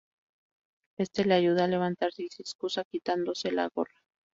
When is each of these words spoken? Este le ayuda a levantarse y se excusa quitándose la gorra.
Este 0.97 1.25
le 1.25 1.35
ayuda 1.35 1.65
a 1.65 1.67
levantarse 1.67 2.23
y 2.23 2.29
se 2.29 2.41
excusa 2.41 2.83
quitándose 2.89 3.51
la 3.51 3.69
gorra. 3.69 4.01